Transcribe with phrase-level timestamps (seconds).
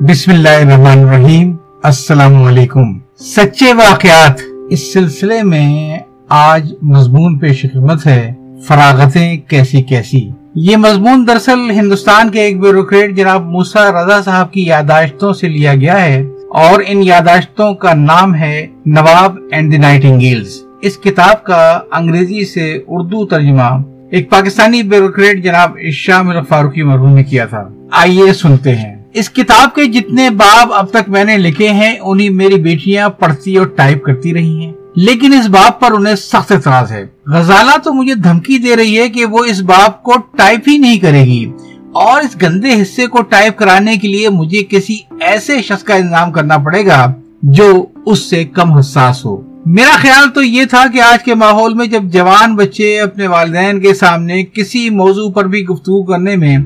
[0.00, 4.40] بسم اللہ الرحمن الرحیم۔ السلام علیکم۔ سچے واقعات
[4.70, 5.98] اس سلسلے میں
[6.28, 8.32] آج مضمون پیش خدمت ہے
[8.66, 14.66] فراغتیں کیسی کیسی۔ یہ مضمون دراصل ہندوستان کے ایک بیوروکریٹ جناب موسا رضا صاحب کی
[14.66, 16.22] یاداشتوں سے لیا گیا ہے
[16.54, 22.78] اور ان یاداشتوں کا نام ہے نواب اینڈ دی نائٹنگیلز۔ اس کتاب کا انگریزی سے
[22.88, 28.97] اردو ترجمہ ایک پاکستانی بیوروکریٹ جناب شاہ فاروقی مرحوم نے کیا تھا۔ آئیے سنتے ہیں۔
[29.14, 33.56] اس کتاب کے جتنے باب اب تک میں نے لکھے ہیں، انہیں میری بیٹیاں پڑھتی
[33.56, 37.92] اور ٹائپ کرتی رہی ہیں۔ لیکن اس باب پر انہیں سخت اعتراض ہے۔ غزالہ تو
[37.92, 41.52] مجھے دھمکی دے رہی ہے کہ وہ اس باب کو ٹائپ ہی نہیں کرے گی۔
[41.92, 46.32] اور اس گندے حصے کو ٹائپ کرانے کے لیے مجھے کسی ایسے شخص کا انتظام
[46.32, 47.12] کرنا پڑے گا
[47.42, 51.74] جو اس سے کم حساس ہو۔ میرا خیال تو یہ تھا کہ آج کے ماحول
[51.74, 56.58] میں جب جوان بچے اپنے والدین کے سامنے کسی موضوع پر بھی گفتگو کرنے میں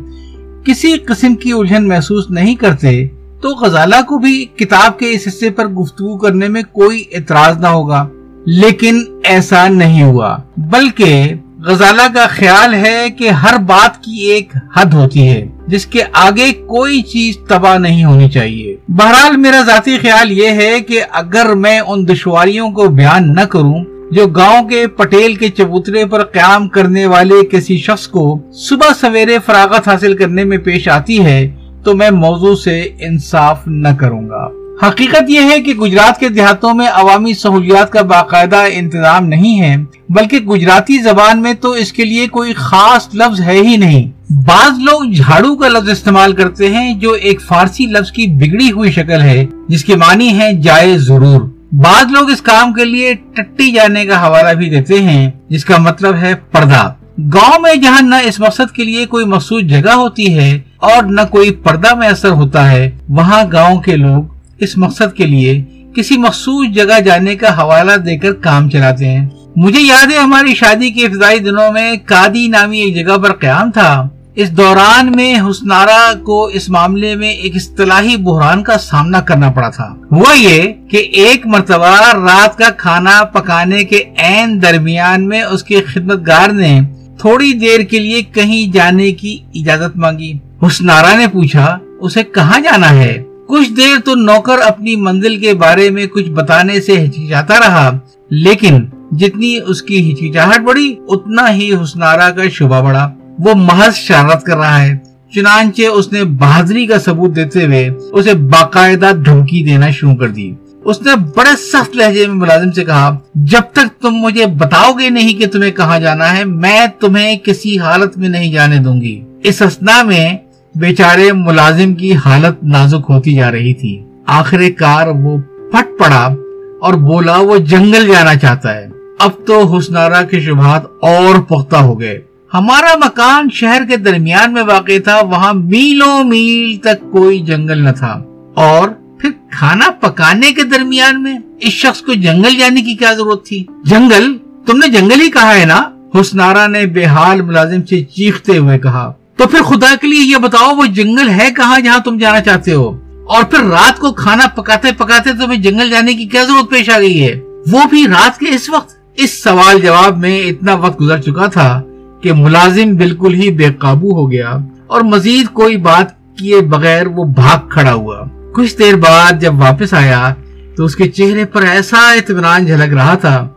[0.65, 3.07] کسی قسم کی الجھن محسوس نہیں کرتے،
[3.41, 7.67] تو غزالہ کو بھی کتاب کے اس حصے پر گفتگو کرنے میں کوئی اعتراض نہ
[7.67, 8.09] ہوگا۔
[8.47, 14.95] لیکن ایسا نہیں ہوا، بلکہ غزالہ کا خیال ہے کہ ہر بات کی ایک حد
[14.95, 20.33] ہوتی ہے، جس کے آگے کوئی چیز تباہ نہیں ہونی چاہیے۔ بہرحال میرا ذاتی خیال
[20.33, 25.35] یہ ہے کہ اگر میں ان دشواریوں کو بیان نہ کروں جو گاؤں کے پٹیل
[25.35, 30.59] کے چبوترے پر قیام کرنے والے کسی شخص کو صبح سویرے فراغت حاصل کرنے میں
[30.59, 34.49] پیش آتی ہے، تو میں موضوع سے انصاف نہ کروں گا۔
[34.89, 39.77] حقیقت یہ ہے کہ گجرات کے دیہاتوں میں عوامی سہولیات کا باقاعدہ انتظام نہیں ہے،
[40.09, 44.79] بلکہ گجراتی زبان میں تو اس کے لیے کوئی خاص لفظ ہے ہی نہیں۔ بعض
[44.79, 49.21] لوگ جھاڑو کا لفظ استعمال کرتے ہیں، جو ایک فارسی لفظ کی بگڑی ہوئی شکل
[49.21, 54.07] ہے، جس کے معنی ہے جائے ضرور۔ بعض لوگ اس کام کے لیے ٹٹی جانے
[54.07, 58.41] کا حوالہ بھی دیتے ہیں، جس کا مطلب ہے پردہ۔ گاؤں میں جہاں نہ اس
[58.41, 62.71] مقصد کے لیے کوئی مخصوص جگہ ہوتی ہے اور نہ کوئی پردہ میں اثر ہوتا
[62.71, 64.23] ہے، وہاں گاؤں کے لوگ
[64.59, 65.65] اس مقصد کے لیے
[65.97, 70.55] کسی مخصوص جگہ جانے کا حوالہ دے کر کام چلاتے ہیں۔ مجھے یاد ہے ہماری
[70.55, 75.35] شادی کے ابتدائی دنوں میں کادی نامی ایک جگہ پر قیام تھا۔ اس دوران میں
[75.41, 80.73] حسنارا کو اس معاملے میں ایک اصطلاحی بحران کا سامنا کرنا پڑا تھا۔ وہ یہ
[80.91, 86.49] کہ ایک مرتبہ رات کا کھانا پکانے کے عین درمیان میں اس کے خدمت گار
[86.49, 86.81] نے
[87.21, 90.33] تھوڑی دیر کے لیے کہیں جانے کی اجازت مانگی۔
[90.67, 95.91] حسنارا نے پوچھا، اسے کہاں جانا ہے؟ کچھ دیر تو نوکر اپنی منزل کے بارے
[95.91, 97.91] میں کچھ بتانے سے ہچکچاتا رہا،
[98.31, 104.43] لیکن جتنی اس کی ہچکچاہٹ بڑی اتنا ہی حسنارا کا شبہ بڑا وہ محض شرارت
[104.43, 104.99] کر رہا ہے،
[105.35, 110.55] چنانچہ اس نے بہادری کا ثبوت دیتے ہوئے اسے باقاعدہ دھمکی دینا شروع کر دی۔
[110.85, 115.11] اس نے بڑے سخت لہجے میں ملازم سے کہا، جب تک تم مجھے بتاؤ گے
[115.11, 119.25] نہیں کہ تمہیں کہاں جانا ہے، میں تمہیں کسی حالت میں نہیں جانے دوں گی۔
[119.45, 120.39] اس اسنا میں
[120.75, 125.39] بیچارے ملازم کی حالت نازک ہوتی جا رہی تھی۔ آخر کار وہ
[125.73, 126.35] پھٹ پڑا
[126.81, 128.89] اور بولا، وہ جنگل جانا چاہتا ہے۔
[129.21, 132.21] اب تو حسنارا کے شبہات اور پختہ ہو گئے۔
[132.55, 137.91] ہمارا مکان شہر کے درمیان میں واقع تھا، وہاں میلوں میل تک کوئی جنگل نہ
[137.91, 138.23] تھا۔
[138.55, 143.47] اور پھر کھانا پکانے کے درمیان میں اس شخص کو جنگل جانے کی کیا ضرورت
[143.47, 144.37] تھی؟ جنگل،
[144.67, 145.83] تم نے جنگل ہی کہا ہے نا؟
[146.21, 150.37] حسنارا نے بے حال ملازم سے چیختے ہوئے کہا۔ تو پھر خدا کے لیے یہ
[150.37, 152.99] بتاؤ، وہ جنگل ہے کہاں جہاں تم جانا چاہتے ہو؟
[153.29, 156.99] اور پھر رات کو کھانا پکاتے پکاتے تمہیں جنگل جانے کی کیا ضرورت پیش آ
[156.99, 157.41] گئی ہے؟
[157.73, 161.83] وہ بھی رات کے اس وقت؟ اس سوال جواب میں اتنا وقت گزر چکا تھا
[162.23, 164.57] کہ ملازم بالکل ہی بے قابو ہو گیا
[164.87, 168.25] اور مزید کوئی بات کیے بغیر وہ بھاگ کھڑا ہوا۔
[168.55, 170.35] کچھ دیر بعد جب واپس آیا
[170.77, 173.49] تو اس کے چہرے پر ایسا اطمینان جھلک رہا تھا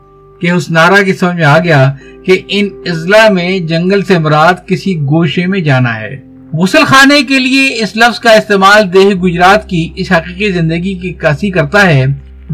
[0.41, 1.93] کہ اس نارا کی سمجھ میں آ گیا
[2.25, 6.21] کہ ان اضلاع میں جنگل سے مراد کسی گوشے میں جانا ہے۔
[6.53, 11.13] غسل خانے کے لیے اس لفظ کا استعمال دیہ گجرات کی اس حقیقی زندگی کی
[11.13, 12.05] کاسی کرتا ہے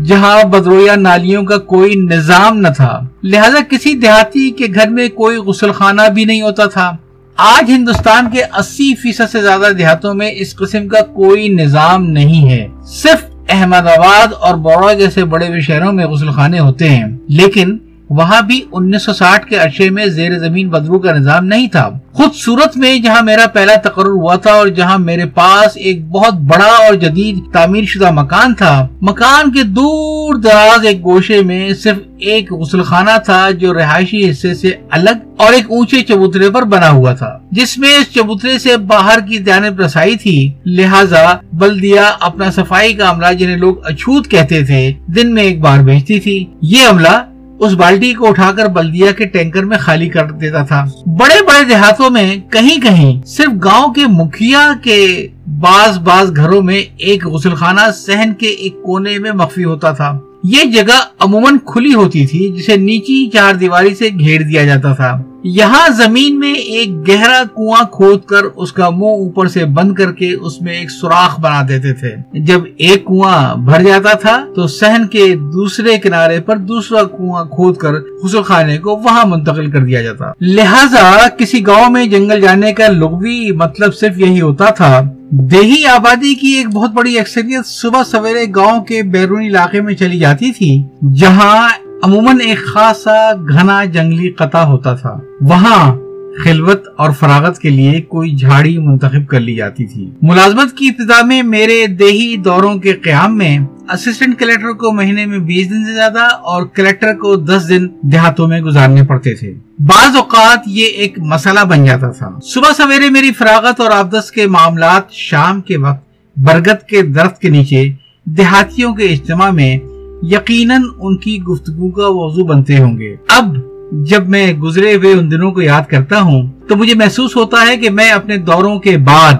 [0.05, 5.37] جہاں بدرویا نالیوں کا کوئی نظام نہ تھا، لہذا کسی دیہاتی کے گھر میں کوئی
[5.37, 6.91] غسل خانہ بھی نہیں ہوتا تھا۔
[7.37, 12.49] آج ہندوستان کے اسی فیصد سے زیادہ دیہاتوں میں اس قسم کا کوئی نظام نہیں
[12.49, 17.77] ہے۔ صرف احمد آباد اور بوڑا جیسے بڑے شہروں میں غسل خانے ہوتے ہیں۔ لیکن
[18.17, 21.89] وہاں بھی انیس سو ساٹھ کے عرصے میں زیر زمین بدبو کا نظام نہیں تھا۔
[22.13, 26.33] خود صورت میں جہاں میرا پہلا تقرر ہوا تھا اور جہاں میرے پاس ایک بہت
[26.33, 31.97] بڑا اور جدید تعمیر شدہ مکان تھا، مکان کے دور دراز ایک گوشے میں صرف
[32.17, 36.89] ایک غسل خانہ تھا جو رہائشی حصے سے الگ اور ایک اونچے چبوترے پر بنا
[36.89, 42.51] ہوا تھا۔ جس میں اس چبوترے سے باہر کی جانب رسائی تھی، لہٰذا بلدیا اپنا
[42.51, 46.87] صفائی کا عملہ جنہیں لوگ اچھوت کہتے تھے، دن میں ایک بار بھیجتی تھی۔ یہ
[46.89, 47.17] عملہ
[47.61, 51.63] اس بالٹی کو اٹھا کر بلدیا کے ٹینکر میں خالی کر دیتا تھا۔ بڑے بڑے
[51.63, 55.27] دیہاتوں میں کہیں کہیں صرف گاؤں کے مکھیا کے
[55.59, 60.19] بعض بعض گھروں میں ایک غسل خانہ سہن کے ایک کونے میں مخفی ہوتا تھا۔
[60.43, 65.21] یہ جگہ عموماً کھلی ہوتی تھی جسے نیچی چار دیواری سے گھیر دیا جاتا تھا۔
[65.43, 70.11] یہاں زمین میں ایک گہرا کنواں کھود کر اس کا منہ اوپر سے بند کر
[70.11, 74.67] کے اس میں ایک سوراخ بنا دیتے تھے۔ جب ایک کنواں بھر جاتا تھا تو
[74.67, 77.93] سہن کے دوسرے کنارے پر دوسرا کنواں کھود کر
[78.23, 82.87] غسل خانے کو وہاں منتقل کر دیا جاتا۔ لہذا کسی گاؤں میں جنگل جانے کا
[82.87, 85.01] لغوی مطلب صرف یہی ہوتا تھا۔
[85.31, 90.19] دیہی آبادی کی ایک بہت بڑی اکثریت صبح سویرے گاؤں کے بیرونی علاقے میں چلی
[90.19, 90.83] جاتی تھی،
[91.13, 91.69] جہاں
[92.03, 95.95] عموماً ایک خاصا گھنا جنگلی قطع ہوتا تھا۔ وہاں
[96.43, 101.25] خلوت اور فراغت کے لیے کوئی جھاڑی منتخب کر لی جاتی تھی۔ ملازمت کی ابتدا
[101.25, 103.59] میں میرے دیہی دوروں کے قیام میں
[103.93, 108.47] اسسٹنٹ کلیکٹر کو مہینے میں بیس دن سے زیادہ اور کلیکٹر کو دس دن دیہاتوں
[108.47, 113.31] میں گزارنے پڑتے تھے۔ بعض اوقات یہ ایک مسئلہ بن جاتا تھا۔ صبح سویرے میری
[113.31, 116.03] فراغت اور آبدس کے معاملات شام کے وقت
[116.37, 117.91] برگت کے درخت کے نیچے
[118.25, 119.77] دیہاتیوں کے اجتماع میں
[120.21, 123.55] یقیناً ان کی گفتگو کا موضوع بنتے ہوں گے۔ اب
[123.91, 127.77] جب میں گزرے ہوئے ان دنوں کو یاد کرتا ہوں، تو مجھے محسوس ہوتا ہے
[127.77, 129.33] کہ میں اپنے دوروں کے بعد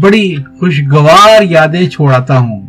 [0.00, 2.66] بڑی خوشگوار یادیں چھوڑاتا ہوں۔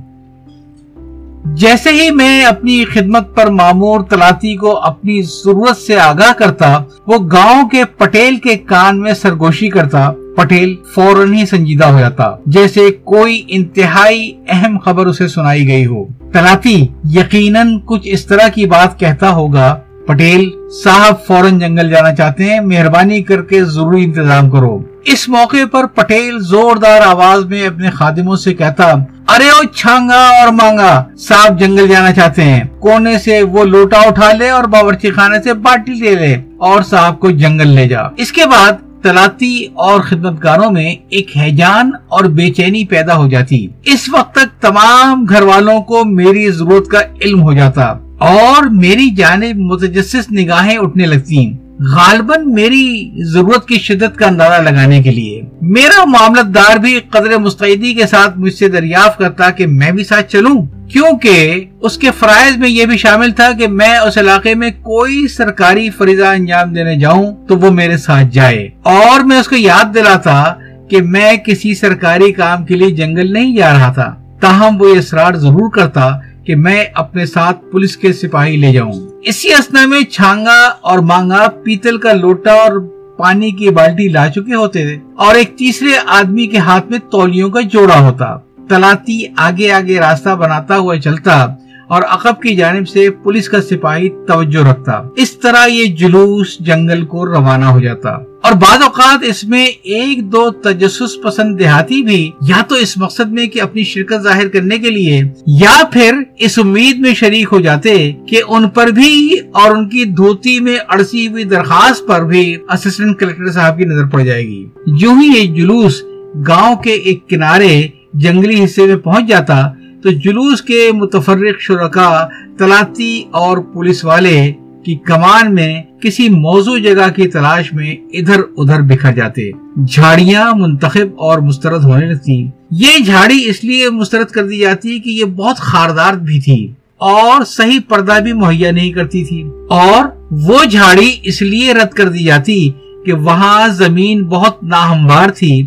[1.46, 7.18] جیسے ہی میں اپنی خدمت پر معمور تلاتی کو اپنی ضرورت سے آگاہ کرتا، وہ
[7.32, 12.90] گاؤں کے پٹیل کے کان میں سرگوشی کرتا پٹیل فوراً ہی سنجیدہ ہو جاتا، جیسے
[13.04, 19.00] کوئی انتہائی اہم خبر اسے سنائی گئی ہو۔ تلاتی یقیناً کچھ اس طرح کی بات
[19.00, 19.76] کہتا ہوگا،
[20.06, 20.50] پٹیل
[20.84, 25.86] صاحب فوراً جنگل جانا چاہتے ہیں، مہربانی کر کے ضروری انتظام کرو۔ اس موقع پر
[25.86, 28.92] پٹیل زوردار آواز میں اپنے خادموں سے کہتا،
[29.28, 34.32] ارے او چھانگا اور مانگا، صاحب جنگل جانا چاہتے ہیں۔ کونے سے وہ لوٹا اٹھا
[34.34, 38.32] لے اور باورچی خانے سے باٹی لے لے اور صاحب کو جنگل لے جا۔ اس
[38.32, 38.72] کے بعد
[39.04, 44.62] تلاتی اور خدمتکاروں میں ایک حیجان اور بے چینی پیدا ہو جاتی۔ اس وقت تک
[44.62, 47.84] تمام گھر والوں کو میری ضرورت کا علم ہو جاتا
[48.18, 55.02] اور میری جانب متجسس نگاہیں اٹھنے لگتی غالباً میری ضرورت کی شدت کا اندازہ لگانے
[55.02, 59.68] کے لیے۔ میرا معاملت دار بھی قدر مستعدی کے ساتھ مجھ سے دریافت کرتا کہ
[59.68, 63.98] میں بھی ساتھ چلوں، کیونکہ اس کے فرائض میں یہ بھی شامل تھا کہ میں
[63.98, 69.20] اس علاقے میں کوئی سرکاری فریضہ انجام دینے جاؤں تو وہ میرے ساتھ جائے۔ اور
[69.20, 70.54] میں اس کو یاد دلاتا
[70.90, 74.98] کہ میں کسی سرکاری کام کے لیے جنگل نہیں جا رہا تھا۔ تاہم وہ یہ
[74.98, 76.10] اصرار ضرور کرتا
[76.46, 78.94] کہ میں اپنے ساتھ پولیس کے سپاہی لے جاؤں۔
[79.24, 84.56] اسی اسنا میں چھانگا اور مانگا پیتل کا لوٹا اور پانی کی بالٹی لا چکے
[84.56, 88.38] ہوتے تھے اور ایک تیسرے آدمی کے ہاتھ میں تولیوں کا جوڑا ہوتا۔
[88.70, 91.46] تلاتی آگے آگے راستہ بناتا ہوا چلتا۔
[91.92, 97.06] اور عقب کی جانب سے پولیس کا سپاہی توجہ رکھتا۔ اس طرح یہ جلوس جنگل
[97.06, 98.10] کو روانہ ہو جاتا۔
[98.44, 103.32] اور بعض اوقات اس میں ایک دو تجسس پسند دیہاتی بھی یا تو اس مقصد
[103.32, 107.62] میں کہ اپنی شرکت ظاہر کرنے کے لیے یا پھر اس امید میں شریک ہو
[107.62, 112.56] جاتے کہ ان پر بھی اور ان کی دھوتی میں اڑسی ہوئی درخواست پر بھی
[112.70, 116.04] اسسٹنٹ کلیکٹر صاحب کی نظر پڑ جائے گی۔ جو ہی یہ جلوس
[116.48, 119.72] گاؤں کے ایک کنارے جنگلی حصے میں پہنچ جاتا
[120.04, 122.28] تو جلوس کے متفرق شرکا
[122.58, 124.52] تلاتی اور پولیس والے
[124.86, 129.52] کی کمان میں کسی موضوع جگہ کی تلاش میں ادھر ادھر بکھر جاتے۔
[129.88, 135.10] جھاڑیاں منتخب اور مسترد ہونے لگتی یہ جھاڑی اس لیے مسترد کر دی جاتی کہ
[135.10, 140.64] یہ بہت خاردار بھی تھی اور صحیح پردہ بھی مہیا نہیں کرتی تھی۔ اور وہ
[140.64, 142.70] جھاڑی اس لیے رد کر دی جاتی
[143.06, 145.66] کہ وہاں زمین بہت ناہموار تھی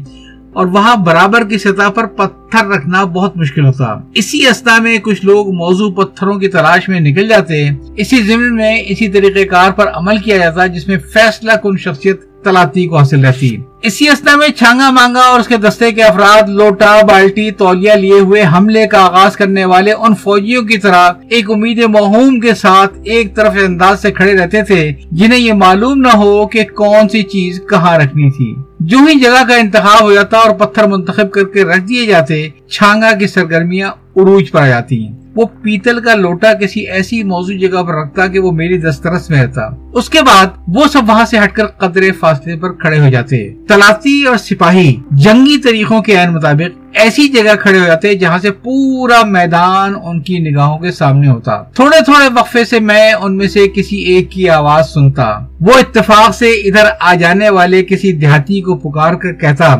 [0.54, 5.24] اور وہاں برابر کی سطح پر پتھر رکھنا بہت مشکل ہوتا۔ اسی اسنا میں کچھ
[5.24, 9.86] لوگ موضوع پتھروں کی تلاش میں نکل جاتے۔ اسی زمین میں اسی طریقہ کار پر
[9.94, 14.48] عمل کیا جاتا جس میں فیصلہ کن شخصیت تلاتی کو حاصل رہتی۔ اسی اسنا میں
[14.48, 19.04] چھانگا مانگا اور اس کے دستے کے افراد لوٹا، بالٹی تولیا لیے ہوئے حملے کا
[19.04, 24.02] آغاز کرنے والے ان فوجیوں کی طرح ایک امید موہوم کے ساتھ ایک طرف انداز
[24.02, 28.30] سے کھڑے رہتے تھے جنہیں یہ معلوم نہ ہو کہ کون سی چیز کہاں رکھنی
[28.30, 28.54] تھی۔
[28.88, 32.48] جو ہی جگہ کا انتخاب ہو جاتا اور پتھر منتخب کر کے رکھ دیے جاتے،
[32.68, 37.54] چھانگا کی سرگرمیاں عروج پر آ جاتی ہیں۔ وہ پیتل کا لوٹا کسی ایسی موضوع
[37.54, 39.60] جگہ پر رکھتا کہ وہ میری دسترس میں رہتا۔
[39.92, 43.54] اس کے بعد وہ سب وہاں سے ہٹ کر قدرے فاصلے پر کھڑے ہو جاتے۔
[43.68, 48.50] تلاتی اور سپاہی جنگی طریقوں کے عین مطابق ایسی جگہ کھڑے ہو جاتے جہاں سے
[48.50, 53.48] پورا میدان ان کی نگاہوں کے سامنے ہوتا۔ تھوڑے تھوڑے وقفے سے میں ان میں
[53.48, 58.60] سے کسی ایک کی آواز سنتا۔ وہ اتفاق سے ادھر آ جانے والے کسی دیہاتی
[58.60, 59.76] کو پکار کر کہتا،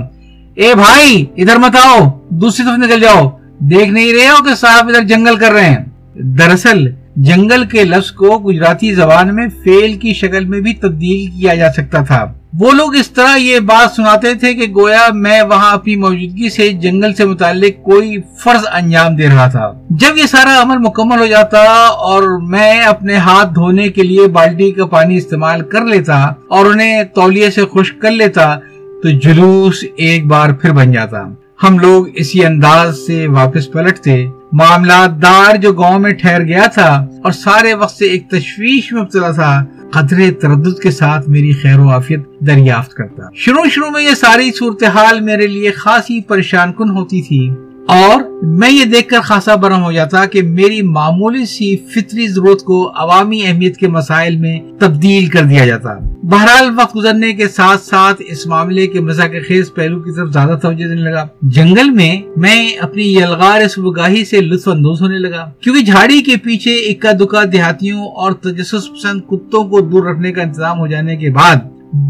[0.55, 4.89] اے بھائی، ادھر مت آؤ، دوسری طرف نکل جاؤ۔ دیکھ نہیں رہے ہو کہ صاحب
[4.89, 5.85] ادھر جنگل کر رہے ہیں؟
[6.15, 11.55] دراصل، جنگل کے لفظ کو گجراتی زبان میں فیل کی شکل میں بھی تبدیل کیا
[11.55, 15.73] جا سکتا تھا۔ وہ لوگ اس طرح یہ بات سناتے تھے کہ گویا میں وہاں
[15.73, 20.63] اپنی موجودگی سے جنگل سے متعلق کوئی فرض انجام دے رہا تھا۔ جب یہ سارا
[20.63, 25.61] عمل مکمل ہو جاتا اور میں اپنے ہاتھ دھونے کے لیے بالٹی کا پانی استعمال
[25.61, 28.57] کر لیتا اور انہیں تولیے سے خشک کر لیتا،
[29.03, 31.23] تو جلوس ایک بار پھر بن جاتا۔
[31.69, 37.07] ہم لوگ اسی انداز سے واپس پلٹتے۔ معاملات دار جو گاؤں میں ٹھہر گیا تھا
[37.25, 41.79] اور سارے وقت سے ایک تشویش میں مبتلا تھا قدرے تردد کے ساتھ میری خیر
[41.79, 46.91] و عافیت دریافت کرتا۔ شروع شروع میں یہ ساری صورتحال میرے لیے خاصی پریشان کن
[46.91, 47.51] ہوتی تھی۔
[47.89, 52.63] اور میں یہ دیکھ کر خاصا برہم ہو جاتا کہ میری معمولی سی فطری ضرورت
[52.63, 55.91] کو عوامی اہمیت کے مسائل میں تبدیل کر دیا جاتا۔
[56.23, 60.33] بہرحال وقت گزرنے کے ساتھ ساتھ اس معاملے کے مزہ کے خیز پہلو کی طرف
[60.33, 65.51] زیادہ توجہ دینے لگا۔ جنگل میں میں اپنی یلغار صبحگاہی سے لطف اندوز ہونے لگا۔
[65.61, 70.43] کیونکہ جھاڑی کے پیچھے اکا دکا دیہاتیوں اور تجسس پسند کتوں کو دور رکھنے کا
[70.43, 71.57] انتظام ہو جانے کے بعد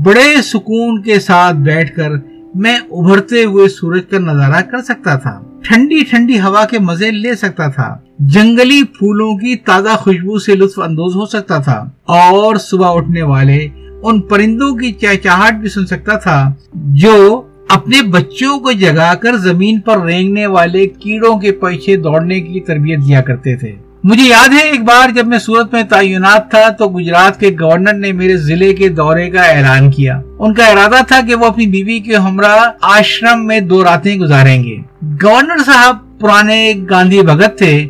[0.04, 2.10] بڑے سکون کے ساتھ بیٹھ کر
[2.54, 7.34] میں ابھرتے ہوئے سورج کا نظارہ کر سکتا تھا۔ ٹھنڈی ٹھنڈی ہوا کے مزے لے
[7.34, 12.94] سکتا تھا۔ جنگلی پھولوں کی تازہ خوشبو سے لطف اندوز ہو سکتا تھا۔ اور صبح
[12.94, 13.68] اٹھنے والے
[14.02, 19.80] ان پرندوں کی چہچہٹ بھی سن سکتا تھا جو اپنے بچوں کو جگا کر زمین
[19.80, 23.72] پر رینگنے والے کیڑوں کے پیچھے دوڑنے کی تربیت دیا کرتے تھے۔
[24.04, 27.92] مجھے یاد ہے ایک بار جب میں صورت میں تعینات تھا تو گجرات کے گورنر
[27.92, 31.66] نے میرے ضلع کے دورے کا اعلان کیا۔ ان کا ارادہ تھا کہ وہ اپنی
[31.66, 37.86] بیوی کے ہمراہ آشرم میں دو راتیں گزاریں گے۔ گورنر صاحب پرانے گاندھی بھگت تھے۔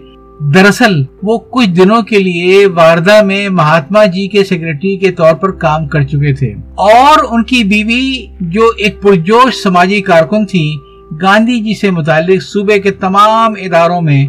[0.54, 5.50] دراصل وہ کچھ دنوں کے لیے واردہ میں مہاتما جی کے سیکرٹری کے طور پر
[5.50, 10.78] کام کر چکے تھے۔ اور ان کی بیوی جو ایک پرجوش سماجی کارکن تھی
[11.22, 14.26] گاندھی جی سے متعلق صوبے کے تمام اداروں میں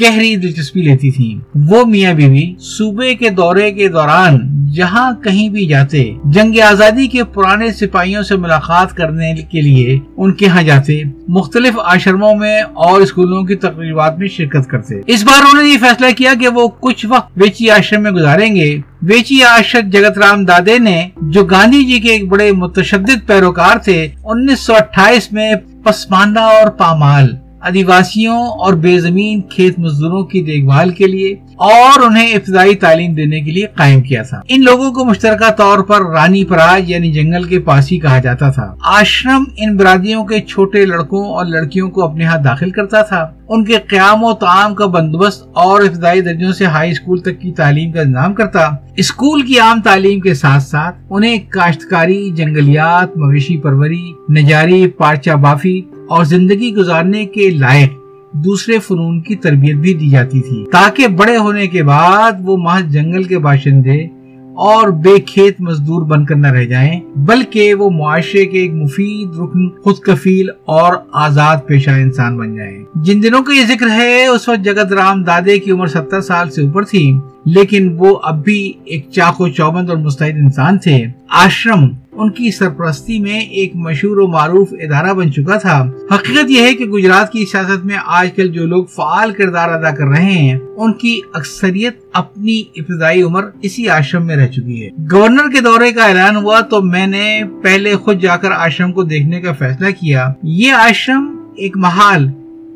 [0.00, 4.38] گہری دلچسپی لیتی تھی وہ میاں بیوی صوبے کے دورے کے دوران
[4.72, 10.32] جہاں کہیں بھی جاتے، جنگ آزادی کے پرانے سپاہیوں سے ملاقات کرنے کے لیے ان
[10.32, 15.42] کے ہاں جاتے، مختلف آشرموں میں اور اسکولوں کی تقریبات میں شرکت کرتے۔ اس بار
[15.42, 19.42] انہوں نے یہ فیصلہ کیا کہ وہ کچھ وقت بیچی آشرم میں گزاریں گے۔ ویچی
[19.42, 24.60] آشر جگت رام دادے نے، جو گاندھی جی کے ایک بڑے متشدد پیروکار تھے، انیس
[24.60, 30.90] سو اٹھائیس میں پسماندہ اور پامال آدیواسیوں اور بے زمین کھیت مزدوروں کی دیکھ بھال
[30.90, 35.04] کے لیے اور انہیں ابتدائی تعلیم دینے کے لیے قائم کیا تھا۔ ان لوگوں کو
[35.04, 39.76] مشترکہ طور پر رانی پراج یعنی جنگل کے پاس ہی کہا جاتا تھا۔ آشرم ان
[39.76, 44.24] برادریوں کے چھوٹے لڑکوں اور لڑکیوں کو اپنے ہاتھ داخل کرتا تھا۔ ان کے قیام
[44.24, 48.34] و تعام کا بندوبست اور ابتدائی درجوں سے ہائی اسکول تک کی تعلیم کا انتظام
[48.34, 55.34] کرتا۔ اسکول کی عام تعلیم کے ساتھ ساتھ انہیں کاشتکاری، جنگلیات، مویشی پروری، نجاری پارچا
[55.34, 57.92] بافی اور زندگی گزارنے کے لائق
[58.32, 62.84] دوسرے فنون کی تربیت بھی دی جاتی تھی، تاکہ بڑے ہونے کے بعد وہ محض
[62.84, 64.06] جنگل کے باشندے
[64.56, 69.28] اور بے کھیت مزدور بن کر نہ رہ جائیں، بلکہ وہ معاشرے کے ایک مفید
[69.38, 74.26] رکن خود کفیل اور آزاد پیشہ انسان بن جائیں۔ جن دنوں کا یہ ذکر ہے،
[74.26, 78.44] اس وقت جگت رام دادے کی عمر ستر سال سے اوپر تھی، لیکن وہ اب
[78.44, 84.16] بھی ایک چاقو چوبند اور مستعد انسان تھے۔ آشرم ان کی سرپرستی میں ایک مشہور
[84.16, 88.32] و معروف ادارہ بن چکا تھا۔ حقیقت یہ ہے کہ گجرات کی سیاست میں آج
[88.32, 93.44] کل جو لوگ فعال کردار ادا کر رہے ہیں، ان کی اکثریت اپنی ابتدائی عمر
[93.62, 97.42] اسی آشرم میں رہ چکی ہے۔ گورنر کے دورے کا اعلان ہوا تو میں نے
[97.62, 102.28] پہلے خود جا کر آشرم کو دیکھنے کا فیصلہ کیا۔ یہ آشرم ایک محال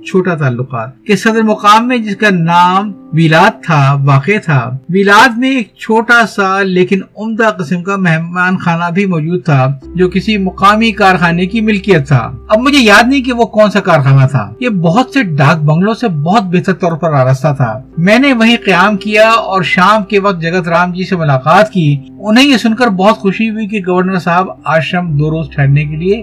[0.08, 5.50] چھوٹا تعلقات۔ کہ صدر مقام میں جس کا نام ویلاد تھا، واقع تھا۔ ویلاد میں
[5.50, 10.92] ایک چھوٹا سا لیکن عمدہ قسم کا مہمان خانہ بھی موجود تھا، جو کسی مقامی
[10.92, 14.68] کارخانے کی ملکیت تھا۔ اب مجھے یاد نہیں کہ وہ کون سا کارخانہ تھا۔ یہ
[14.68, 18.96] بہت سے ڈاک بنگلوں سے بہت بہتر طور پر آرستہ تھا۔ میں نے وہی قیام
[18.96, 22.86] کیا اور شام کے وقت جگت رام جی سے ملاقات کی۔ انہیں یہ سن کر
[22.86, 26.22] بہت خوشی ہوئی کہ گورنر صاحب آشرم دو روز ٹھہرنے کے لیے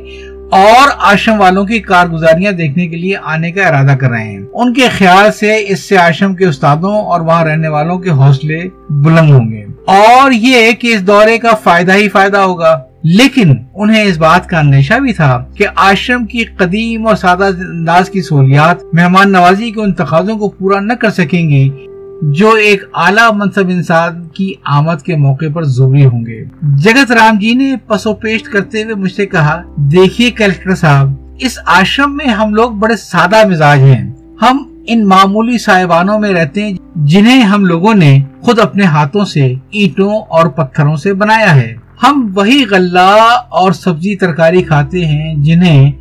[0.52, 4.74] اور آشرم والوں کی کارگزاریاں دیکھنے کے لیے آنے کا ارادہ کر رہے ہیں۔ ان
[4.74, 9.32] کے خیال سے اس سے آشرم کے استادوں اور وہاں رہنے والوں کے حوصلے بلند
[9.32, 14.18] ہوں گے۔ اور یہ کہ اس دورے کا فائدہ ہی فائدہ ہوگا۔ لیکن انہیں اس
[14.18, 19.32] بات کا اندیشہ بھی تھا کہ آشرم کی قدیم اور سادہ انداز کی سہولیات مہمان
[19.32, 21.70] نوازی کے ان تقاضوں کو پورا نہ کر سکیں گے۔
[22.22, 27.38] جو ایک اعلیٰ منصب انسان کی آمد کے موقع پر ضروری ہوں گے۔ جگت رام
[27.40, 32.26] جی نے پسو پیش کرتے ہوئے مجھ سے کہا، دیکھیے کلیکٹر صاحب، اس آشرم میں
[32.26, 34.58] ہم لوگ بڑے سادہ مزاج ہیں۔ ہم
[34.88, 40.22] ان معمولی صاحبانوں میں رہتے ہیں جنہیں ہم لوگوں نے خود اپنے ہاتھوں سے، اینٹوں
[40.22, 45.92] اور پتھروں سے بنایا ہے۔ ہم وہی غلہ اور سبزی ترکاری کھاتے ہیں جنہیں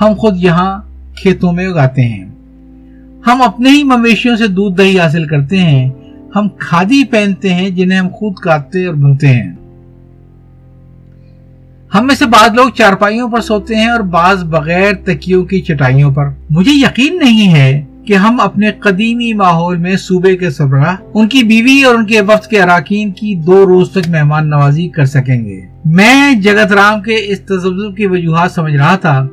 [0.00, 0.80] ہم خود یہاں
[1.16, 2.31] کھیتوں میں اگاتے ہیں۔
[3.26, 5.90] ہم اپنے ہی مویشیوں سے دودھ دہی حاصل کرتے ہیں۔
[6.36, 9.52] ہم کھادی پہنتے ہیں جنہیں ہم خود کاٹتے اور بنتے ہیں۔
[11.94, 16.10] ہم میں سے بعض لوگ چارپائیوں پر سوتے ہیں اور بعض بغیر تکیوں کی چٹائیوں
[16.12, 21.28] پر۔ مجھے یقین نہیں ہے کہ ہم اپنے قدیمی ماحول میں صوبے کے سربراہ، ان
[21.28, 25.04] کی بیوی اور ان کے وقت کے اراکین کی دو روز تک مہمان نوازی کر
[25.04, 29.26] سکیں گے۔ میں جگت رام کے اس تجزب کی وجوہات سمجھ رہا تھا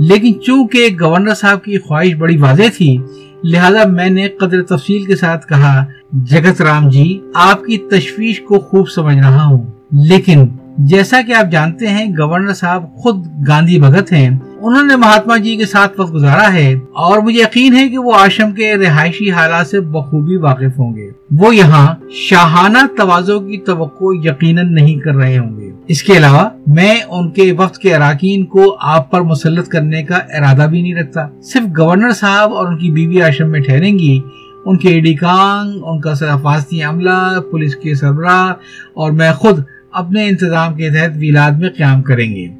[0.00, 2.96] لیکن چونکہ گورنر صاحب کی خواہش بڑی واضح تھی،
[3.44, 8.58] لہذا میں نے قدر تفصیل کے ساتھ کہا، جگت رام جی آپ کی تشویش کو
[8.58, 14.12] خوب سمجھ رہا ہوں۔ لیکن جیسا کہ آپ جانتے ہیں، گورنر صاحب خود گاندھی بھگت
[14.12, 17.98] ہیں۔ انہوں نے مہاتما جی کے ساتھ وقت گزارا ہے اور مجھے یقین ہے کہ
[17.98, 23.58] وہ آشم کے رہائشی حالات سے بخوبی واقف ہوں گے۔ وہ یہاں شاہانہ توازوں کی
[23.58, 27.94] توقع یقیناً نہیں کر رہے ہوں گے۔ اس کے علاوہ میں ان کے وقت کے
[27.94, 32.66] اراکین کو آپ پر مسلط کرنے کا ارادہ بھی نہیں رکھتا۔ صرف گورنر صاحب اور
[32.66, 34.20] ان کی بیوی آشم میں ٹھہریں گی،
[34.64, 38.52] ان کے ایڈی کانگ، ان کا حفاظتی عملہ، پولیس کے سربراہ
[38.94, 39.60] اور میں خود
[39.92, 42.59] اپنے انتظام کے تحت ویلاد میں قیام کریں گے۔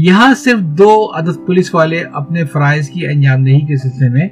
[0.00, 4.28] یہاں صرف دو عدد پولیس والے اپنے فرائض کی انجام دہی کے سلسلے میں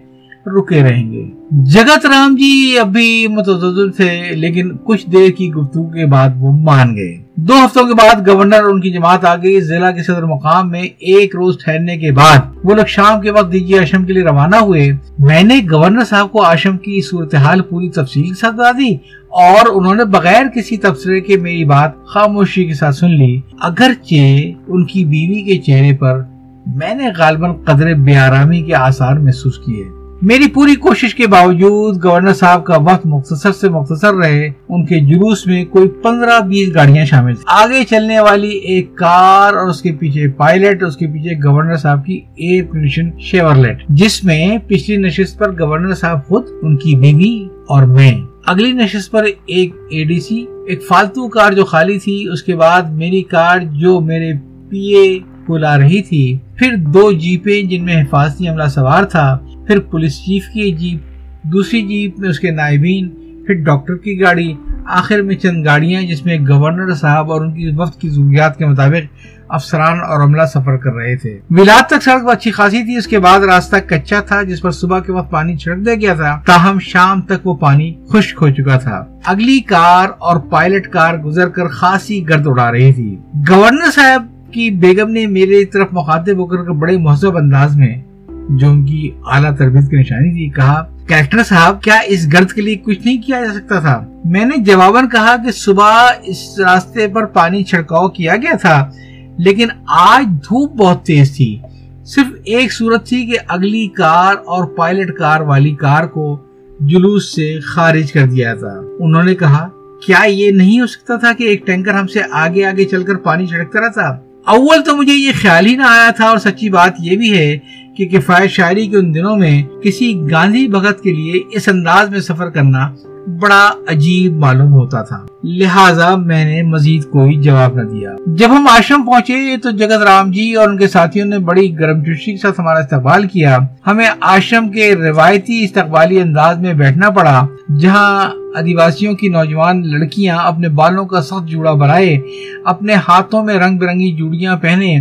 [0.47, 6.07] رکے رہیں گے۔ جگت رام جی ابھی متضل تھے، لیکن کچھ دیر کی گفتگو کے
[6.07, 9.61] بعد وہ مان گئے۔ دو ہفتوں کے بعد گورنر اور ان کی جماعت آ گئی۔
[9.61, 13.53] ضلع کے صدر مقام میں ایک روز ٹھہرنے کے بعد وہ لوگ شام کے وقت
[13.53, 17.89] دیجیے آشم کے لیے روانہ ہوئے۔ میں نے گورنر صاحب کو آشم کی صورتحال پوری
[17.89, 18.97] تفصیل کے ساتھ بتا دی۔
[19.37, 24.51] اور انہوں نے بغیر کسی تبصرے کے میری بات خاموشی کے ساتھ سن لی۔ اگرچہ
[24.69, 26.23] ان کی بیوی کے چہرے پر
[26.67, 29.85] میں نے غالباً قدر بے آرامی کے آثار محسوس کیے۔
[30.23, 35.01] میری پوری کوشش کے باوجود گورنر صاحب کا وقت مختصر سے مختصر رہے، ان کے
[35.01, 39.93] جلوس میں کوئی پندرہ بیس گاڑیاں شامل آگے چلنے والی ایک کار اور اس کے
[39.93, 45.39] پیچھے پائلٹ، اس کے پیچھے گورنر صاحب کی ایئر کنڈیشن شیورلیٹ، جس میں پچھلی نشست
[45.39, 50.19] پر گورنر صاحب خود، ان کی بیوی اور میں۔ اگلی نشست پر ایک اے ڈی
[50.21, 54.33] سی ایک فالتو کار جو خالی تھی، اس کے بعد میری کار جو میرے
[54.71, 59.27] پی اے کو لا رہی تھی، پھر دو جیپیں جن میں حفاظتی عملہ سوار تھا،
[59.67, 63.09] پھر پولیس چیف کی جیپ، دوسری جیپ میں اس کے نائبین،
[63.47, 64.53] پھر ڈاکٹر کی گاڑی،
[64.85, 68.67] آخر میں چند گاڑیاں جس میں گورنر صاحب اور ان کی وقت کی ضروریات کے
[68.67, 73.07] مطابق افسران اور عملہ سفر کر رہے تھے۔ ولاد تک سڑک اچھی خاصی تھی، اس
[73.07, 76.41] کے بعد راستہ کچا تھا، جس پر صبح کے وقت پانی چھڑک دیا گیا تھا۔
[76.47, 81.49] تاہم شام تک وہ پانی خشک ہو چکا تھا۔ اگلی کار اور پائلٹ کار گزر
[81.49, 83.17] کر خاصی گرد اڑا رہی تھی۔
[83.49, 88.03] گورنر صاحب کی بیگم نے میرے طرف مخاطب ہو کر بڑے مہذب انداز میں
[88.51, 92.63] جو ان کی اعلیٰ تربیت کی نشانی تھی کہا کریکٹر صاحب، کیا اس گرد کے
[92.63, 97.09] لیے کچھ نہیں کیا جا سکتا تھا؟ میں نے جواباً کہا کہ صبح اس راستے
[97.09, 98.91] پر پانی چھڑکاؤ کیا گیا تھا۔
[99.39, 101.59] لیکن آج دھوپ بہت تیز تھی۔
[102.05, 106.39] صرف ایک صورت تھی کہ اگلی کار اور پائلٹ کار والی کار کو
[106.81, 109.69] جلوس سے خارج کر دیا تھا۔ انہوں نے کہا،
[110.07, 113.15] کیا یہ نہیں ہو سکتا تھا کہ ایک ٹینکر ہم سے آگے آگے چل کر
[113.15, 116.69] پانی چھڑکتا رہا تھا اول تو مجھے یہ خیال ہی نہ آیا تھا اور سچی
[116.69, 117.59] بات یہ بھی ہے
[117.97, 122.21] کہ کفایت شاعری کے ان دنوں میں کسی گاندھی بھگت کے لیے اس انداز میں
[122.21, 122.89] سفر کرنا
[123.27, 128.67] بڑا عجیب معلوم ہوتا تھا۔ لہٰذا میں نے مزید کوئی جواب نہ دیا۔ جب ہم
[128.71, 132.37] آشرم پہنچے تو جگت رام جی اور ان کے ساتھیوں نے بڑی گرم جوشی کے
[132.37, 137.47] ساتھ ہمارا استقبال کیا۔ ہمیں آشرم کے روایتی استقبالی انداز میں بیٹھنا پڑا،
[137.81, 142.19] جہاں آدیواسیوں کی نوجوان لڑکیاں اپنے بالوں کا سخت جوڑا بنائے،
[142.65, 145.01] اپنے ہاتھوں میں رنگ برنگی جوڑیاں پہنے،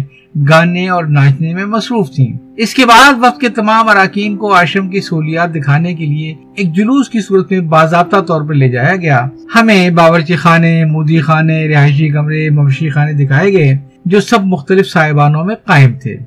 [0.50, 4.90] گانے اور ناچنے میں مصروف تھیں۔ اس کے بعد وقت کے تمام اراکین کو آشرم
[4.90, 8.96] کی سہولیات دکھانے کے لیے ایک جلوس کی صورت میں باضابطہ طور پر لے جایا
[8.96, 14.88] گیا۔ ہمیں باورچی خانے، مودی خانے، رہائشی کمرے، مویشی خانے دکھائے گئے جو سب مختلف
[14.88, 16.18] صاحبانوں میں قائم تھے۔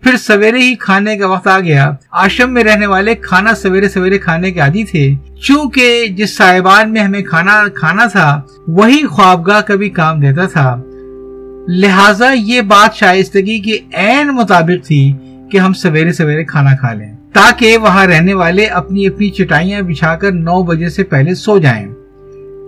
[0.00, 4.18] پھر سویرے ہی کھانے کا وقت آ گیا۔ آشرم میں رہنے والے کھانا سویرے سویرے
[4.18, 9.90] کھانے کے عادی تھے۔ چونکہ جس صاحبان میں ہمیں کھانا کھانا تھا، وہی خوابگاہ کبھی
[9.90, 10.82] کام دیتا تھا۔
[11.68, 15.12] لہٰذا یہ بات شائستگی کے عین مطابق تھی
[15.50, 20.16] کہ ہم سویرے سویرے کھانا کھا لیں، تاکہ وہاں رہنے والے اپنی اپنی چٹائیاں بچھا
[20.16, 21.86] کر نو بجے سے پہلے سو جائیں۔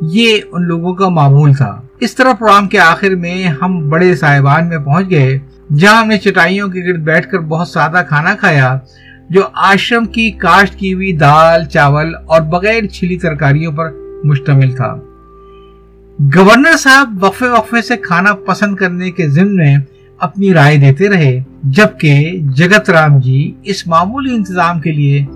[0.02, 4.68] یہ ان لوگوں کا معمول تھا۔ اس طرح پروگرام کے آخر میں ہم بڑے صاحبان
[4.68, 5.38] میں پہنچ گئے،
[5.78, 8.78] جہاں ہم نے چٹائیوں کے گرد بیٹھ کر بہت سادہ کھانا کھایا،
[9.30, 13.90] جو آشرم کی کاشت کی ہوئی دال، چاول اور بغیر چھلی ترکاریوں پر
[14.24, 14.96] مشتمل تھا۔
[16.20, 19.76] گورنر صاحب وقفے وقفے سے کھانا پسند کرنے کے ضمن میں
[20.18, 25.26] اپنی رائے دیتے رہے، جبکہ جگت رام جی اس معمولی انتظام کے لیے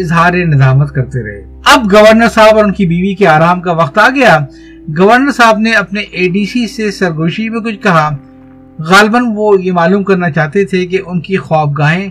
[0.00, 3.98] اظہار ندامت کرتے رہے۔ اب گورنر صاحب اور ان کی بیوی کے آرام کا وقت
[3.98, 4.38] آ گیا۔
[4.98, 8.16] گورنر صاحب نے اپنے اے ڈی سی سے سرگوشی میں کچھ کہا۔
[8.78, 12.10] غالباً وہ یہ معلوم کرنا چاہتے تھے کہ ان کی خوابگاہیں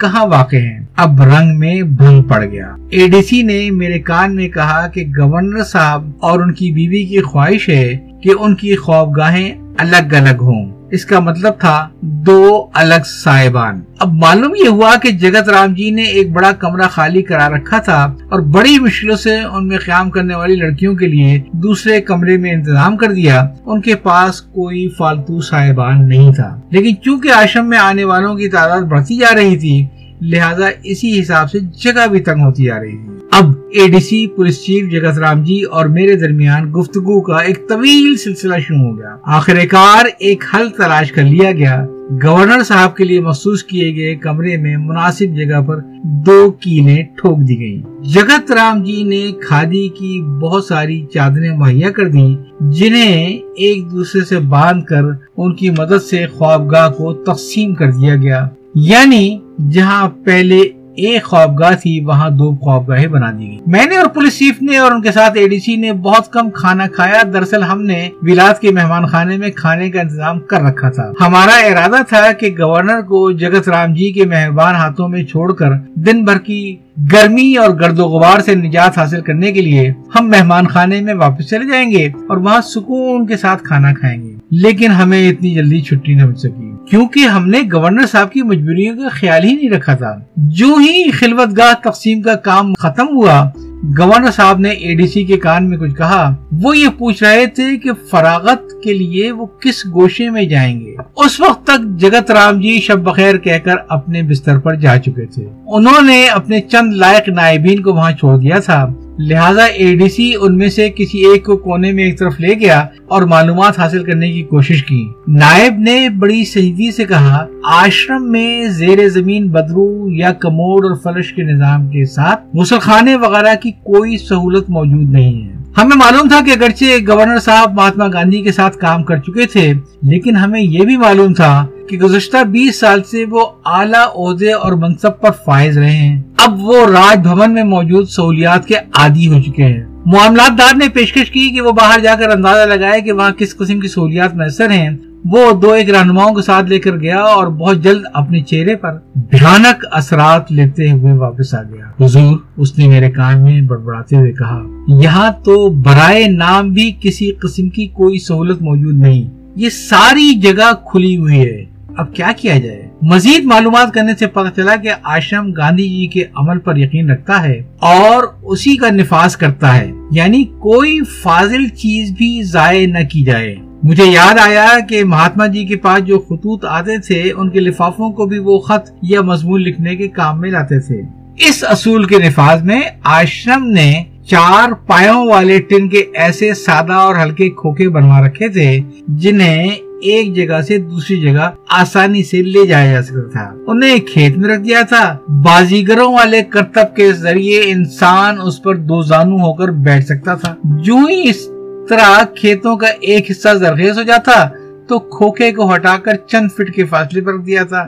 [0.00, 4.36] کہاں واقع ہیں؟ اب رنگ میں بھنگ پڑ گیا۔ اے ڈی سی نے میرے کان
[4.36, 8.76] میں کہا کہ گورنر صاحب اور ان کی بیوی کی خواہش ہے کہ ان کی
[8.76, 14.94] خوابگاہیں الگ الگ ہوں۔ اس کا مطلب تھا دو الگ صاحبان۔ اب معلوم یہ ہوا
[15.02, 19.16] کہ جگت رام جی نے ایک بڑا کمرہ خالی کرا رکھا تھا اور بڑی مشکلوں
[19.16, 23.48] سے ان میں قیام کرنے والی لڑکیوں کے لیے دوسرے کمرے میں انتظام کر دیا۔
[23.66, 28.48] ان کے پاس کوئی فالتو صاحبان نہیں تھا۔ لیکن چونکہ آشرم میں آنے والوں کی
[28.48, 29.86] تعداد بڑھتی جا رہی تھی
[30.20, 34.26] لہذا اسی حساب سے جگہ بھی تنگ ہوتی جا رہی تھی اب A D C
[34.26, 38.98] police chief Jagat Ram ji اور میرے درمیان گفتگو کا ایک طویل سلسلہ شروع ہو
[38.98, 41.86] گیا۔ آخر کار ایک حل تلاش کر لیا گیا۔
[42.22, 47.38] گورنر صاحب کے لیے محسوس کیے گئے کمرے میں مناسب جگہ پر دو کیلیں ٹھوک
[47.38, 53.38] دی گئیں۔ جگت رام جی نے کھادی کی بہت ساری چادریں مہیا کر دی جنہیں
[53.56, 55.02] ایک دوسرے سے باندھ کر
[55.36, 60.58] ان کی مدد سے خوابگاہ کو تقسیم کر دیا گیا۔ یعنی جہاں پہلے
[60.96, 64.76] ایک خوابگاہ تھی، وہاں دو خوابگاہیں بنا دی گئی میں نے اور پولیس چیف نے
[64.76, 68.08] اور ان کے ساتھ اے ڈی سی نے بہت کم کھانا کھایا۔ دراصل ہم نے
[68.22, 72.54] ولاد کے مہمان خانے میں کھانے کا انتظام کر رکھا تھا۔ ہمارا ارادہ تھا کہ
[72.58, 76.76] گورنر کو جگت رام جی کے مہربان ہاتھوں میں چھوڑ کر دن بھر کی
[77.12, 81.14] گرمی اور گرد و غبار سے نجات حاصل کرنے کے لیے ہم مہمان خانے میں
[81.14, 85.54] واپس چلے جائیں گے اور وہاں سکون کے ساتھ کھانا کھائیں گے۔ لیکن ہمیں اتنی
[85.54, 89.54] جلدی چھٹی نہ مل سکی۔ کیونکہ ہم نے گورنر صاحب کی مجبوریوں کا خیال ہی
[89.54, 93.50] نہیں رکھا تھا۔ جو ہی خلوت گاہ تقسیم کا کام ختم ہوا
[93.84, 97.46] گورنر صاحب نے اے ڈی سی کے کان میں کچھ کہا، وہ یہ پوچھ رہے
[97.46, 102.30] تھے کہ فراغت کے لیے وہ کس گوشے میں جائیں گے؟ اس وقت تک جگت
[102.30, 106.60] رام جی شب بخیر کہہ کر اپنے بستر پر جا چکے تھے۔ انہوں نے اپنے
[106.60, 110.88] چند لائق نائبین کو وہاں چھوڑ دیا تھا۔ لہٰذا اے ڈی سی ان میں سے
[110.96, 114.82] کسی ایک کو کونے میں ایک طرف لے گیا اور معلومات حاصل کرنے کی کوشش
[114.84, 120.96] کی۔ نائب نے بڑی سنجیدگی سے کہا، آشرم میں زیر زمین بدرو یا کموڈ اور
[121.04, 125.96] فلش کے نظام کے ساتھ غسل خانے وغیرہ کی کوئی سہولت موجود نہیں ہے۔ ہمیں
[125.96, 130.36] معلوم تھا کہ اگرچہ گورنر صاحب مہاتما گاندھی کے ساتھ کام کر چکے تھے، لیکن
[130.36, 135.20] ہمیں یہ بھی معلوم تھا کہ گزشتہ بیس سال سے وہ اعلیٰ عہدے اور منصب
[135.20, 139.64] پر فائز رہے ہیں۔ اب وہ راج بھون میں موجود سہولیات کے عادی ہو چکے
[139.64, 143.30] ہیں۔ معاملات دار نے پیشکش کی کہ وہ باہر جا کر اندازہ لگائے کہ وہاں
[143.30, 144.90] کس قسم کی سہولیات میسر ہیں۔
[145.24, 148.92] وہ دو ایک رہنماؤں کے ساتھ لے کر گیا اور بہت جلد اپنے چہرے پر
[149.14, 154.32] بھیانک اثرات لیتے ہوئے واپس آ گیا۔ حضور، اس نے میرے کان میں بڑبڑاتے ہوئے
[154.32, 160.34] کہا، یہاں تو برائے نام بھی کسی قسم کی کوئی سہولت موجود نہیں۔ یہ ساری
[160.34, 164.90] جگہ کھلی ہوئی ہے۔ اب کیا کیا جائے؟ مزید معلومات کرنے سے پتہ چلا کہ
[165.02, 169.92] آشرم گاندھی جی کے عمل پر یقین رکھتا ہے اور اسی کا نفاذ کرتا ہے
[170.10, 175.64] یعنی کوئی فاضل چیز بھی ضائع نہ کی جائے۔ مجھے یاد آیا کہ مہاتما جی
[175.64, 179.62] کے پاس جو خطوط آتے تھے، ان کے لفافوں کو بھی وہ خط یا مضمون
[179.62, 181.02] لکھنے کے کام میں لاتے تھے۔
[181.48, 187.14] اس اصول کے نفاذ میں آشرم نے چار پایوں والے ٹن کے ایسے سادہ اور
[187.22, 189.68] ہلکے کھوکے بنوا رکھے تھے، جنہیں
[190.10, 194.48] ایک جگہ سے دوسری جگہ آسانی سے لے جایا جا سکتا تھا۔ انہیں کھیت میں
[194.48, 199.68] رکھ دیا تھا۔ بازیگروں والے کرتب کے ذریعے انسان اس پر دو زانو ہو کر
[199.68, 201.48] بیٹھ سکتا تھا۔ جو ہی اس
[201.88, 204.48] طرح کھیتوں کا ایک حصہ زرخیز ہو جاتا
[204.88, 207.86] تو کھوکھے کو ہٹا کر چند فٹ کے فاصلے پر رکھ دیا تھا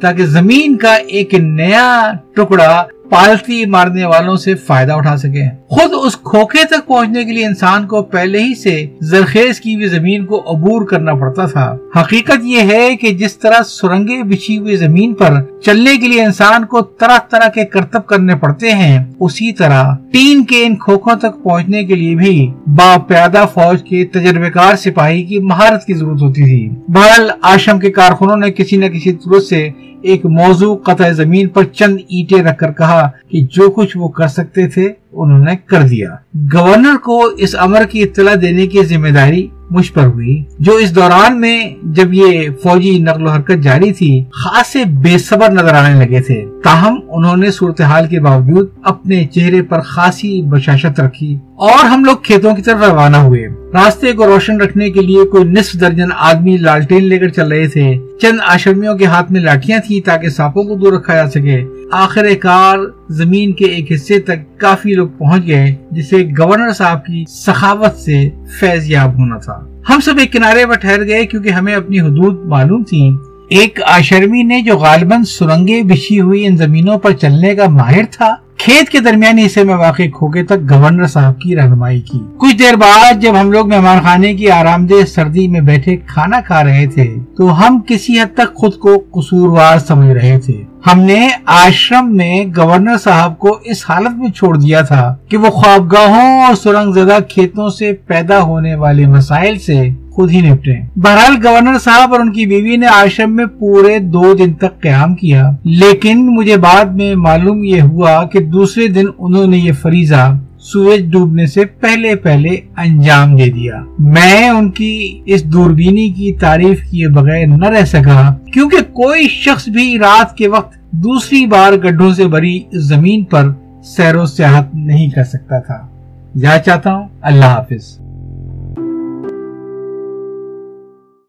[0.00, 6.16] تاکہ زمین کا ایک نیا ٹکڑا پالتی مارنے والوں سے فائدہ اٹھا سکے۔ خود اس
[6.16, 10.38] کھوکھے تک پہنچنے کے لیے انسان کو پہلے ہی سے زرخیز کی بھی زمین کو
[10.46, 15.40] عبور کرنا پڑتا تھا۔ حقیقت یہ ہے کہ جس طرح سرنگیں بچھی ہوئی زمین پر
[15.64, 20.44] چلنے کے لیے انسان کو طرح طرح کے کرتب کرنے پڑتے ہیں، اسی طرح تین
[20.44, 25.22] کے ان کھوکھوں تک پہنچنے کے لیے بھی با پیادہ فوج کے تجربے کار سپاہی
[25.22, 29.44] کی مہارت کی ضرورت ہوتی تھی۔ بہرحال آشرم کے کارخانوں نے کسی نہ کسی ضرورت
[29.44, 29.68] سے
[30.02, 34.28] ایک موضوع قطع زمین پر چند اینٹیں رکھ کر کہا کہ جو کچھ وہ کر
[34.28, 39.08] سکتے تھے انہوں نے کر دیا۔ گورنر کو اس امر کی اطلاع دینے کی ذمہ
[39.08, 43.92] داری مجھ پر ہوئی، جو اس دوران میں جب یہ فوجی نقل و حرکت جاری
[43.92, 49.26] تھی خاصے بے صبر نظر آنے لگے تھے۔ تاہم، انہوں نے صورتحال کے باوجود اپنے
[49.26, 54.26] چہرے پر خاصی بشاشت رکھی اور ہم لوگ کھیتوں کی طرف روانہ ہوئے۔ راستے کو
[54.26, 58.38] روشن رکھنے کے لیے کوئی نصف درجن آدمی لالٹین لے کر چل رہے تھے۔ چند
[58.46, 62.78] آشرمیوں کے ہاتھ میں لاٹیاں تھیں تاکہ سانپوں کو دور رکھا جا سکے۔ آخر کار
[63.08, 68.28] زمین کے ایک حصے تک کافی لوگ پہنچ گئے جسے گورنر صاحب کی سخاوت سے
[68.60, 72.44] فیض یاب ہونا تھا۔ ہم سب ایک کنارے پر ٹھہر گئے کیونکہ ہمیں اپنی حدود
[72.44, 73.10] معلوم تھی
[73.48, 78.34] ایک آشرمی نے جو غالباً سرنگیں بچھی ہوئی ان زمینوں پر چلنے کا ماہر تھا،
[78.56, 82.76] کھیت کے درمیانی حصے میں واقع کھوکے تک گورنر صاحب کی رہنمائی کی۔ کچھ دیر
[82.76, 86.86] بعد جب ہم لوگ مہمان خانے کی آرام دہ سردی میں بیٹھے کھانا کھا رہے
[86.86, 92.16] تھے، تو ہم کسی حد تک خود کو قصوروار سمجھ رہے تھے۔ ہم نے آشرم
[92.16, 96.92] میں گورنر صاحب کو اس حالت میں چھوڑ دیا تھا کہ وہ خوابگاہوں اور سرنگ
[96.92, 102.20] زدہ کھیتوں سے پیدا ہونے والے مسائل سے خود ہی نپٹے بہرحال گورنر صاحب اور
[102.20, 106.84] ان کی بیوی نے آشرم میں پورے دو دن تک قیام کیا، لیکن مجھے بعد
[106.84, 110.32] میں معلوم یہ ہوا کہ دوسرے دن انہوں نے یہ فریضہ
[110.72, 116.90] سورج ڈوبنے سے پہلے پہلے انجام دے دیا۔ میں ان کی اس دوربینی کی تعریف
[116.90, 122.14] کیے بغیر نہ رہ سکا، کیونکہ کوئی شخص بھی رات کے وقت دوسری بار گڈھوں
[122.14, 123.48] سے بری زمین پر
[123.84, 125.86] سیر و سیاحت نہیں کر سکتا تھا۔
[126.34, 128.05] یا چاہتا ہوں، اللہ حافظ۔